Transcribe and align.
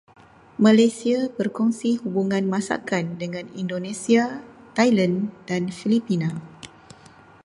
Malaysia 0.65 1.17
berkongsi 1.37 1.89
hubungan 2.01 2.43
masakan 2.53 3.05
dengan 3.21 3.45
Indonesia, 3.61 4.23
Thailand 4.75 5.15
dan 5.49 5.63
Filipina. 5.79 6.31